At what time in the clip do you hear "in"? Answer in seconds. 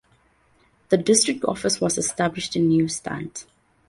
2.55-2.67